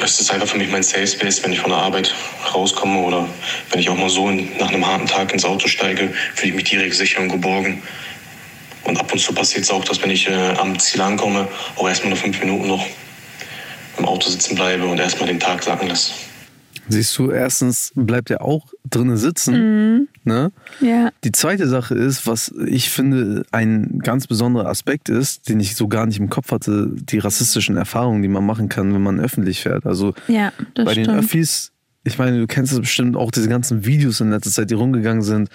[0.02, 2.14] Es ist einfach für mich mein Safe Space, wenn ich von der Arbeit
[2.54, 3.26] rauskomme oder
[3.70, 6.54] wenn ich auch mal so in, nach einem harten Tag ins Auto steige, fühle ich
[6.54, 7.82] mich direkt sicher und geborgen.
[8.84, 11.88] Und ab und zu passiert es auch, dass wenn ich äh, am Ziel ankomme, auch
[11.88, 12.86] erstmal nur fünf Minuten noch
[13.98, 16.12] im Auto sitzen bleibe und erstmal den Tag sacken lasse.
[16.88, 19.54] Siehst du, erstens bleibt er auch drinnen sitzen.
[19.94, 20.08] Mhm.
[20.24, 20.50] Ne?
[20.80, 21.10] Ja.
[21.24, 25.88] Die zweite Sache ist, was ich finde ein ganz besonderer Aspekt ist, den ich so
[25.88, 29.60] gar nicht im Kopf hatte, die rassistischen Erfahrungen, die man machen kann, wenn man öffentlich
[29.60, 29.86] fährt.
[29.86, 31.18] Also Ja, bei den stimmt.
[31.18, 31.72] Öffis,
[32.04, 35.22] ich meine, du kennst es bestimmt auch diese ganzen Videos in letzter Zeit, die rumgegangen
[35.22, 35.48] sind,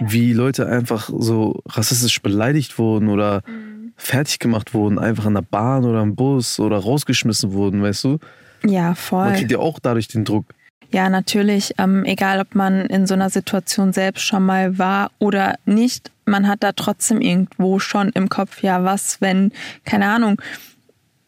[0.00, 3.92] wie Leute einfach so rassistisch beleidigt wurden oder Mhm.
[3.96, 8.18] fertig gemacht wurden, einfach in der Bahn oder im Bus oder rausgeschmissen wurden, weißt du?
[8.66, 9.32] Ja, Man voll.
[9.34, 10.46] kriegt ja auch dadurch den Druck.
[10.94, 11.74] Ja, natürlich.
[11.76, 16.46] Ähm, egal, ob man in so einer Situation selbst schon mal war oder nicht, man
[16.46, 19.50] hat da trotzdem irgendwo schon im Kopf, ja, was, wenn,
[19.84, 20.40] keine Ahnung,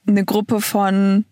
[0.06, 1.24] eine Gruppe von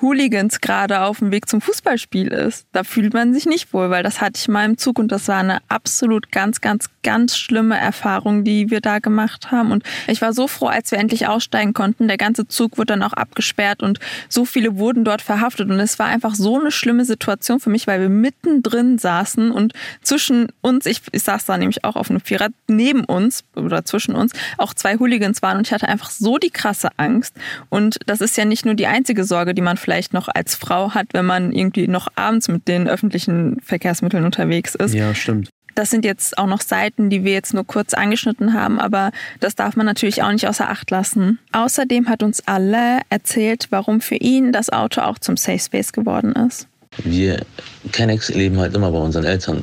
[0.00, 2.66] Hooligans gerade auf dem Weg zum Fußballspiel ist.
[2.72, 5.28] Da fühlt man sich nicht wohl, weil das hatte ich mal im Zug und das
[5.28, 9.72] war eine absolut ganz, ganz, ganz schlimme Erfahrung, die wir da gemacht haben.
[9.72, 12.08] Und ich war so froh, als wir endlich aussteigen konnten.
[12.08, 15.70] Der ganze Zug wurde dann auch abgesperrt und so viele wurden dort verhaftet.
[15.70, 19.74] Und es war einfach so eine schlimme Situation für mich, weil wir mittendrin saßen und
[20.02, 24.14] zwischen uns, ich, ich saß da nämlich auch auf einem Vierer, neben uns oder zwischen
[24.14, 27.34] uns auch zwei Hooligans waren und ich hatte einfach so die krasse Angst.
[27.68, 30.94] Und das ist ja nicht nur die einzige Sorge, die man vielleicht noch als Frau
[30.94, 34.94] hat, wenn man irgendwie noch abends mit den öffentlichen Verkehrsmitteln unterwegs ist.
[34.94, 35.50] Ja, stimmt.
[35.74, 39.54] Das sind jetzt auch noch Seiten, die wir jetzt nur kurz angeschnitten haben, aber das
[39.54, 41.38] darf man natürlich auch nicht außer Acht lassen.
[41.52, 46.32] Außerdem hat uns alle erzählt, warum für ihn das Auto auch zum Safe Space geworden
[46.32, 46.66] ist.
[47.04, 47.44] Wir
[47.92, 49.62] Kennex leben halt immer bei unseren Eltern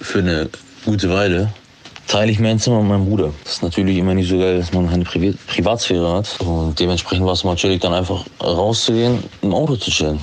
[0.00, 0.48] für eine
[0.84, 1.52] gute Weile.
[2.06, 3.32] Teile ich mein Zimmer mit meinem Bruder.
[3.42, 6.38] Das ist natürlich immer nicht so geil, dass man eine Privat Privatsphäre hat.
[6.40, 10.20] Und dementsprechend war es mal chillig, dann einfach rauszugehen, im Auto zu chillen.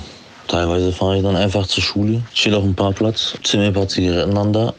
[0.48, 3.88] Teilweise fahre ich dann einfach zur Schule, chill auf dem Parkplatz, ziehe mir ein paar
[3.88, 4.74] Zigaretten an da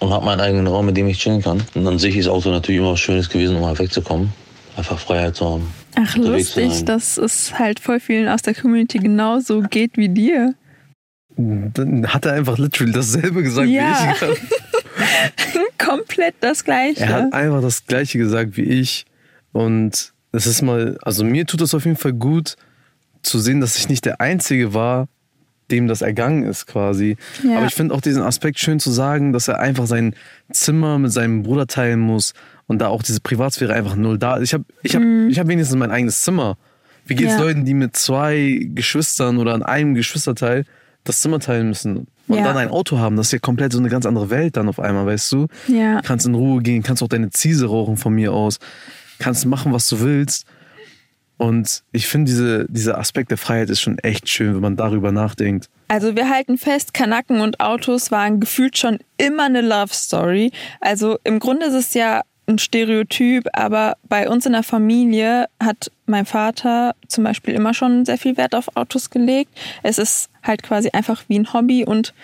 [0.00, 1.62] und habe meinen eigenen Raum, mit dem ich chillen kann.
[1.74, 4.32] Und dann sehe ich das Auto natürlich immer was Schönes gewesen, um mal wegzukommen.
[4.76, 5.72] Einfach Freiheit zu haben.
[5.96, 10.54] Ach, lustig, dass es halt voll vielen aus der Community genauso geht wie dir.
[11.36, 14.14] Dann hat er einfach literally dasselbe gesagt Ja.
[14.20, 14.38] wie ich.
[15.78, 17.00] Komplett das Gleiche.
[17.04, 19.06] Er hat einfach das gleiche gesagt wie ich.
[19.52, 22.56] Und es ist mal, also mir tut es auf jeden Fall gut
[23.22, 25.08] zu sehen, dass ich nicht der Einzige war,
[25.70, 27.16] dem das ergangen ist quasi.
[27.42, 27.58] Ja.
[27.58, 30.14] Aber ich finde auch diesen Aspekt schön zu sagen, dass er einfach sein
[30.50, 32.32] Zimmer mit seinem Bruder teilen muss
[32.66, 34.44] und da auch diese Privatsphäre einfach null da ist.
[34.44, 36.56] Ich habe ich hab, ich hab wenigstens mein eigenes Zimmer.
[37.06, 37.38] Wie geht's Mhm.
[37.38, 37.44] Ja.
[37.44, 40.64] Leuten, die mit zwei Geschwistern oder an einem Geschwisterteil
[41.08, 42.06] das Zimmer teilen müssen.
[42.28, 42.44] Und Ja.
[42.44, 44.78] dann ein Auto haben, das ist ja komplett so eine ganz andere Welt dann auf
[44.80, 45.46] einmal, weißt du?
[45.66, 46.00] Ja.
[46.02, 48.58] Kannst in Ruhe gehen, kannst auch deine Ziese rauchen von mir aus,
[49.18, 50.46] kannst machen, was du willst.
[51.38, 55.12] Und ich finde, diese, dieser Aspekt der Freiheit ist schon echt schön, wenn man darüber
[55.12, 55.68] nachdenkt.
[55.86, 60.50] Also wir halten fest, Kanaken und Autos waren gefühlt schon immer eine Love Story.
[60.80, 65.90] Also im Grunde ist es ja ein Stereotyp, aber bei uns in der Familie hat
[66.06, 69.50] mein Vater zum Beispiel immer schon sehr viel Wert auf Autos gelegt.
[69.82, 72.14] Es ist halt quasi einfach wie ein Hobby und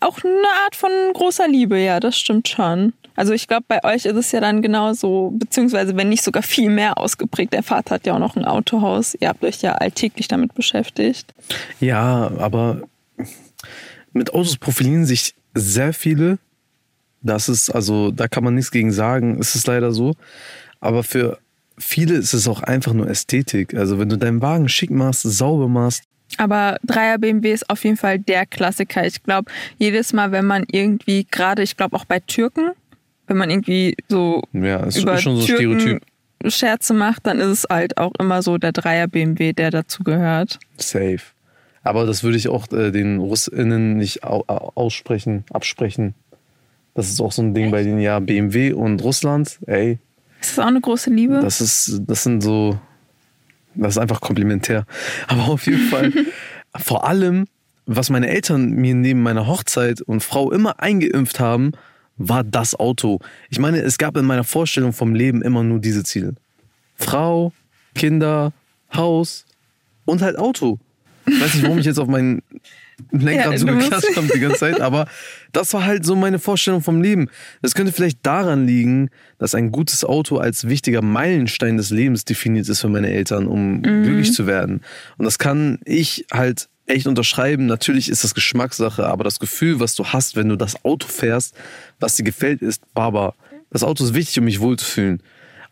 [0.00, 2.92] auch eine Art von großer Liebe, ja, das stimmt schon.
[3.14, 6.70] Also ich glaube, bei euch ist es ja dann genauso, beziehungsweise wenn nicht sogar viel
[6.70, 7.52] mehr ausgeprägt.
[7.52, 9.14] Der Vater hat ja auch noch ein Autohaus.
[9.20, 11.32] Ihr habt euch ja alltäglich damit beschäftigt.
[11.78, 12.82] Ja, aber
[14.12, 16.38] mit Autos profilieren sich sehr viele.
[17.22, 19.38] Das ist, also, da kann man nichts gegen sagen.
[19.40, 20.14] Es ist leider so.
[20.80, 21.38] Aber für
[21.78, 23.74] viele ist es auch einfach nur Ästhetik.
[23.74, 26.02] Also, wenn du deinen Wagen schick machst, sauber machst,
[26.38, 29.06] Aber Dreier BMW ist auf jeden Fall der Klassiker.
[29.06, 32.70] Ich glaube, jedes Mal, wenn man irgendwie, gerade ich glaube auch bei Türken,
[33.26, 36.02] wenn man irgendwie so ja, ist über schon so Türken Stereotyp.
[36.48, 40.58] Scherze macht, dann ist es halt auch immer so der Dreier BMW, der dazu gehört.
[40.76, 41.20] Safe.
[41.84, 46.14] Aber das würde ich auch äh, den RussInnen nicht au au- aussprechen, absprechen.
[46.94, 49.98] Das ist auch so ein Ding bei denen, ja, BMW und Russland, ey,
[50.40, 51.40] Ist das auch eine große Liebe?
[51.40, 52.78] Das ist, das sind so,
[53.74, 54.84] das ist einfach komplementär.
[55.26, 56.12] Aber auf jeden Fall,
[56.76, 57.46] vor allem,
[57.86, 61.72] was meine Eltern mir neben meiner Hochzeit und Frau immer eingeimpft haben,
[62.16, 63.18] war das Auto.
[63.48, 66.34] Ich meine, es gab in meiner Vorstellung vom Leben immer nur diese Ziele.
[66.96, 67.52] Frau,
[67.94, 68.52] Kinder,
[68.94, 69.46] Haus
[70.04, 70.78] und halt Auto.
[71.26, 72.42] Ich weiß nicht, warum ich jetzt auf meinen
[73.10, 75.06] Lenkrad Ja, so geklatscht habe die ganze Zeit, aber
[75.52, 77.28] das war halt so meine Vorstellung vom Leben.
[77.60, 82.68] Das könnte vielleicht daran liegen, dass ein gutes Auto als wichtiger Meilenstein des Lebens definiert
[82.68, 84.82] ist für meine Eltern, um glücklich zu werden.
[85.18, 87.66] Und das kann ich halt echt unterschreiben.
[87.66, 91.54] Natürlich ist das Geschmackssache, aber das Gefühl, was du hast, wenn du das Auto fährst,
[92.00, 93.34] was dir gefällt, ist Baba.
[93.70, 95.22] Das Auto ist wichtig, um mich wohlzufühlen.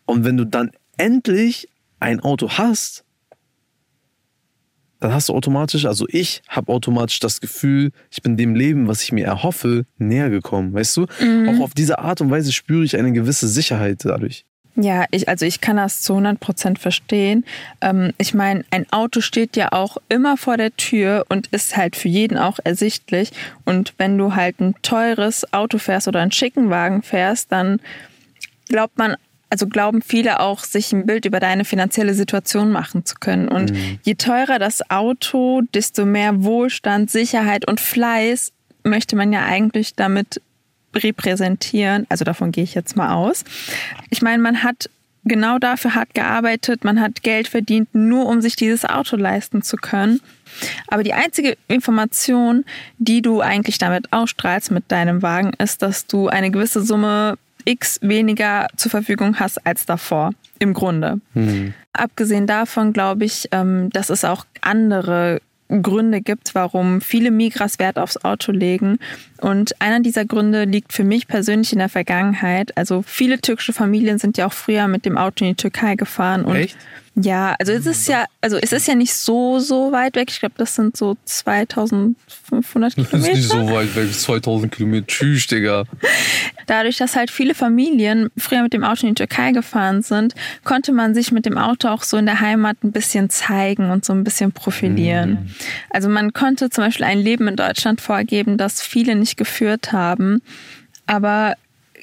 [0.07, 3.05] Und wenn du dann endlich ein Auto hast,
[5.01, 9.03] dann hast du automatisch, also ich habe automatisch das Gefühl, ich bin dem Leben, was
[9.03, 10.75] ich mir erhoffe, näher gekommen.
[10.75, 11.07] Weißt du?
[11.49, 14.45] Auch auf diese Art und Weise spüre ich eine gewisse Sicherheit dadurch.
[14.77, 17.45] Ja, ich, also ich kann das zu 100 Prozent verstehen.
[17.81, 21.97] Ähm, ich meine, ein Auto steht ja auch immer vor der Tür und ist halt
[21.97, 23.33] für jeden auch ersichtlich.
[23.65, 27.81] Und wenn du halt ein teures Auto fährst oder einen schicken Wagen fährst, dann
[28.69, 29.17] glaubt man,
[29.51, 33.49] also glauben viele auch, sich ein Bild über deine finanzielle Situation machen zu können.
[33.49, 38.53] Und je teurer das Auto, desto mehr Wohlstand, Sicherheit und Fleiß
[38.85, 40.41] möchte man ja eigentlich damit
[40.95, 42.07] repräsentieren.
[42.09, 43.45] Also davon gehe ich jetzt mal aus.
[44.09, 44.89] Ich meine, man hat
[45.25, 49.77] genau dafür hart gearbeitet, man hat Geld verdient, nur um sich dieses Auto leisten zu
[49.77, 50.21] können.
[50.89, 52.65] Aber die einzige Information,
[52.99, 57.99] die du eigentlich damit ausstrahlst mit deinem Wagen, ist, dass du eine gewisse Summe X
[58.03, 61.21] weniger zur Verfügung hast als davor, im Grunde.
[61.93, 67.99] Abgesehen davon glaube ich, ähm, dass es auch andere Gründe gibt, warum viele Migras Wert
[67.99, 68.99] aufs Auto legen.
[69.41, 72.77] Und einer dieser Gründe liegt für mich persönlich in der Vergangenheit.
[72.77, 76.45] Also viele türkische Familien sind ja auch früher mit dem Auto in die Türkei gefahren.
[76.45, 76.77] Und Echt?
[77.23, 80.31] Ja, also es ist ja, also es ist ja nicht so, so weit weg.
[80.31, 83.75] Ich glaube, das sind so 2500 Kilometer.
[83.75, 85.07] weit weg, 2000 Kilometer.
[85.07, 85.85] Tschüss, Digga.
[86.67, 90.93] Dadurch, dass halt viele Familien früher mit dem Auto in die Türkei gefahren sind, konnte
[90.93, 94.13] man sich mit dem Auto auch so in der Heimat ein bisschen zeigen und so
[94.13, 95.55] ein bisschen profilieren.
[95.91, 100.43] Also man konnte zum Beispiel ein Leben in Deutschland vorgeben, das viele nicht geführt haben.
[101.07, 101.55] Aber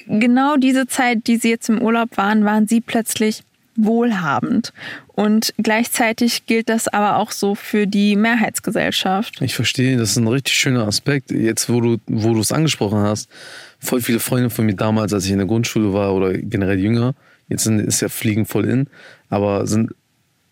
[0.06, 3.42] genau diese Zeit, die sie jetzt im Urlaub waren, waren sie plötzlich
[3.78, 4.72] wohlhabend.
[5.06, 9.40] Und gleichzeitig gilt das aber auch so für die Mehrheitsgesellschaft.
[9.40, 11.30] Ich verstehe, das ist ein richtig schöner Aspekt.
[11.30, 13.30] Jetzt, wo du, wo du es angesprochen hast,
[13.78, 17.14] voll viele Freunde von mir damals, als ich in der Grundschule war oder generell jünger,
[17.48, 18.88] jetzt sind, ist ja Fliegen voll in,
[19.30, 19.92] aber sind,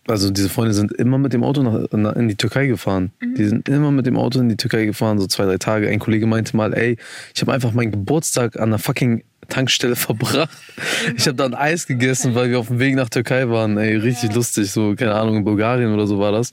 [0.07, 3.11] also diese Freunde sind immer mit dem Auto nach, in die Türkei gefahren.
[3.37, 5.89] Die sind immer mit dem Auto in die Türkei gefahren, so zwei, drei Tage.
[5.89, 6.97] Ein Kollege meinte mal, ey,
[7.35, 10.49] ich habe einfach meinen Geburtstag an der fucking Tankstelle verbracht.
[11.15, 13.77] Ich habe da ein Eis gegessen, weil wir auf dem Weg nach Türkei waren.
[13.77, 14.71] Ey, richtig lustig.
[14.71, 16.51] So, keine Ahnung, in Bulgarien oder so war das.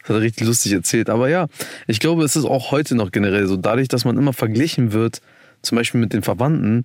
[0.00, 1.10] Das hat er richtig lustig erzählt.
[1.10, 1.46] Aber ja,
[1.86, 3.56] ich glaube, es ist auch heute noch generell so.
[3.56, 5.20] Dadurch, dass man immer verglichen wird,
[5.62, 6.84] zum Beispiel mit den Verwandten,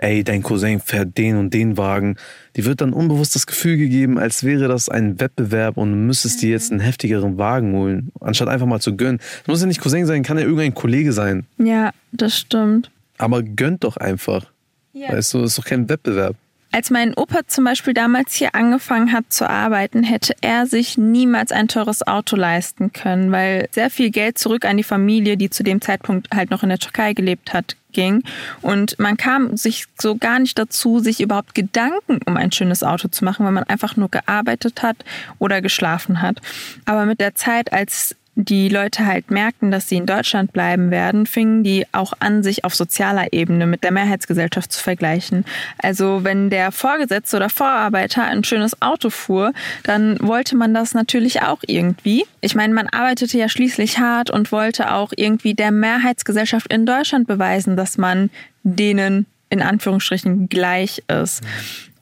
[0.00, 2.16] ey, dein Cousin fährt den und den Wagen,
[2.56, 6.42] die wird dann unbewusst das Gefühl gegeben, als wäre das ein Wettbewerb und du müsstest
[6.42, 9.20] dir jetzt einen heftigeren Wagen holen, anstatt einfach mal zu gönnen.
[9.42, 11.46] Es muss ja nicht Cousin sein, kann ja irgendein Kollege sein.
[11.58, 12.90] Ja, das stimmt.
[13.18, 14.46] Aber gönnt doch einfach.
[14.92, 15.12] Ja.
[15.12, 16.36] Weißt du, das ist doch kein Wettbewerb.
[16.72, 21.50] Als mein Opa zum Beispiel damals hier angefangen hat zu arbeiten, hätte er sich niemals
[21.50, 25.64] ein teures Auto leisten können, weil sehr viel Geld zurück an die Familie, die zu
[25.64, 28.22] dem Zeitpunkt halt noch in der Türkei gelebt hat, ging.
[28.62, 33.08] Und man kam sich so gar nicht dazu, sich überhaupt Gedanken um ein schönes Auto
[33.08, 34.96] zu machen, weil man einfach nur gearbeitet hat
[35.40, 36.40] oder geschlafen hat.
[36.84, 41.26] Aber mit der Zeit, als die Leute halt merkten, dass sie in Deutschland bleiben werden,
[41.26, 45.44] fingen die auch an, sich auf sozialer Ebene mit der Mehrheitsgesellschaft zu vergleichen.
[45.78, 51.42] Also wenn der Vorgesetzte oder Vorarbeiter ein schönes Auto fuhr, dann wollte man das natürlich
[51.42, 52.24] auch irgendwie.
[52.40, 57.26] Ich meine, man arbeitete ja schließlich hart und wollte auch irgendwie der Mehrheitsgesellschaft in Deutschland
[57.26, 58.30] beweisen, dass man
[58.62, 61.42] denen in Anführungsstrichen gleich ist.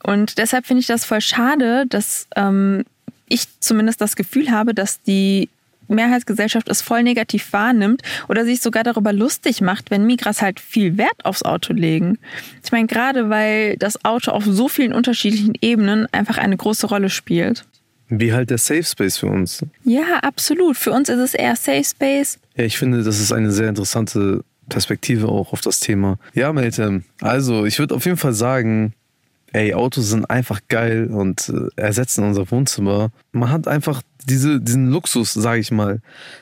[0.03, 2.85] Und deshalb finde ich das voll schade, dass ähm,
[3.27, 5.49] ich zumindest das Gefühl habe, dass die
[5.89, 10.97] Mehrheitsgesellschaft es voll negativ wahrnimmt oder sich sogar darüber lustig macht, wenn Migras halt viel
[10.97, 12.17] Wert aufs Auto legen.
[12.63, 17.09] Ich meine, gerade weil das Auto auf so vielen unterschiedlichen Ebenen einfach eine große Rolle
[17.09, 17.65] spielt.
[18.09, 19.63] Wie halt der Safe Space für uns.
[19.83, 20.77] Ja, absolut.
[20.77, 22.39] Für uns ist es eher Safe Space.
[22.55, 26.17] Ja, ich finde, das ist eine sehr interessante Perspektive auch auf das Thema.
[26.33, 28.93] Ja, Meltem, also ich würde auf jeden Fall sagen,
[29.53, 33.11] ey, Autos sind einfach geil und äh, ersetzen unser Wohnzimmer.
[33.31, 36.01] Man hat einfach diese, diesen Luxus, sage ich mal,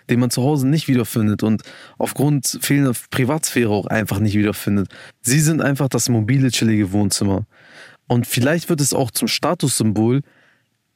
[0.09, 1.63] den man zu Hause nicht wiederfindet und
[1.97, 4.89] aufgrund fehlender Privatsphäre auch einfach nicht wiederfindet.
[5.21, 7.45] Sie sind einfach das mobile, chillige Wohnzimmer.
[8.07, 10.21] Und vielleicht wird es auch zum Statussymbol,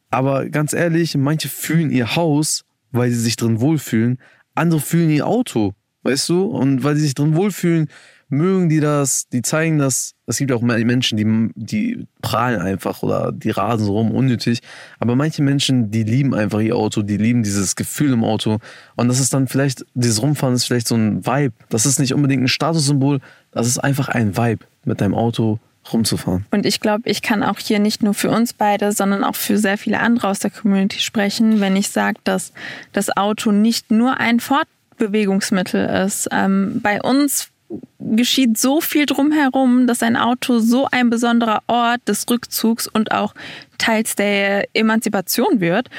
[0.10, 4.17] aber ganz ehrlich, manche fühlen ihr Haus, weil sie sich drin wohlfühlen,
[4.56, 6.43] andere fühlen ihr Auto, weißt du?
[6.43, 7.88] Und weil sie sich drin wohlfühlen,
[8.32, 10.13] mögen die das, die zeigen das.
[10.26, 14.62] Es gibt auch Menschen, die, die prahlen einfach oder die rasen so rum, unnötig.
[15.00, 18.60] Aber manche Menschen, die lieben einfach ihr Auto, die lieben dieses Gefühl im Auto.
[18.96, 21.54] Und das ist dann vielleicht, dieses Rumfahren ist vielleicht so ein Vibe.
[21.70, 23.20] Das ist nicht unbedingt ein Statussymbol,
[23.52, 25.60] das ist einfach ein Vibe, mit deinem Auto
[25.91, 26.46] rumzufahren.
[26.52, 29.58] Und ich glaube, ich kann auch hier nicht nur für uns beide, sondern auch für
[29.58, 32.54] sehr viele andere aus der Community sprechen, wenn ich sage, dass
[32.94, 36.30] das Auto nicht nur ein Fortbewegungsmittel ist.
[36.32, 37.52] Ähm, bei uns
[37.99, 43.34] geschieht so viel drumherum, dass ein Auto so ein besonderer Ort des Rückzugs und auch
[43.77, 45.89] teils der Emanzipation wird.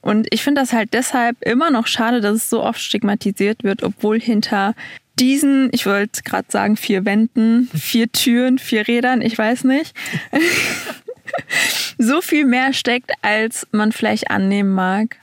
[0.00, 3.82] Und ich finde das halt deshalb immer noch schade, dass es so oft stigmatisiert wird,
[3.82, 4.74] obwohl hinter
[5.18, 9.94] diesen, ich wollte gerade sagen, vier Wänden, vier Türen, vier Rädern, ich weiß nicht,
[11.98, 15.16] so viel mehr steckt, als man vielleicht annehmen mag.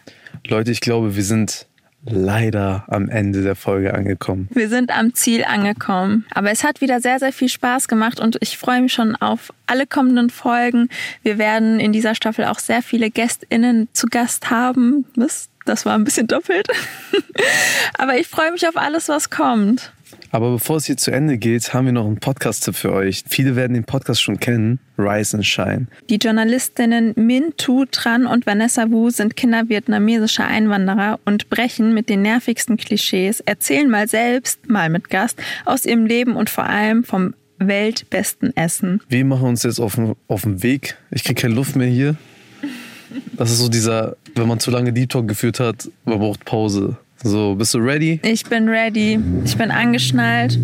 [0.47, 1.67] Leute, ich glaube, wir sind
[2.05, 4.47] leider am Ende der Folge angekommen.
[4.51, 6.25] Wir sind am Ziel angekommen.
[6.31, 9.53] Aber es hat wieder sehr, sehr viel Spaß gemacht und ich freue mich schon auf
[9.67, 10.89] alle kommenden Folgen.
[11.23, 15.05] Wir werden in dieser Staffel auch sehr viele GästInnen zu Gast haben.
[15.65, 16.67] Das war ein bisschen doppelt.
[17.97, 19.93] Aber ich freue mich auf alles, was kommt.
[20.31, 23.23] Aber bevor es hier zu Ende geht, haben wir noch einen Podcast-Tipp für euch.
[23.27, 25.87] Viele werden den Podcast schon kennen, Rise and Shine.
[26.09, 32.09] Die Journalistinnen Min Tu Tran und Vanessa Wu sind Kinder vietnamesischer Einwanderer und brechen mit
[32.09, 37.03] den nervigsten Klischees, erzählen mal selbst, mal mit Gast, aus ihrem Leben und vor allem
[37.03, 39.01] vom weltbesten Essen.
[39.09, 40.97] Wir machen uns jetzt auf, auf den Weg.
[41.11, 42.15] Ich kriege keine Luft mehr hier.
[43.33, 46.97] Das ist so dieser, wenn man zu lange Deep Talk geführt hat, man braucht Pause.
[47.23, 48.19] So, bist du ready?
[48.23, 49.19] Ich bin ready.
[49.43, 50.57] Ich bin angeschnallt.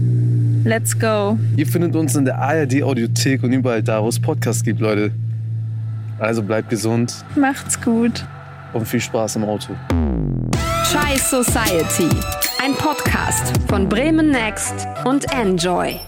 [0.64, 1.38] Let's go.
[1.58, 5.12] Ihr findet uns in der ARD Audiothek und überall da, wo es Podcasts gibt, Leute.
[6.18, 7.26] Also bleibt gesund.
[7.36, 8.26] Macht's gut.
[8.74, 9.74] Und viel Spaß im Auto.
[10.92, 12.10] Chai Society.
[12.64, 16.00] Ein Podcast von Bremen Next und Enjoy.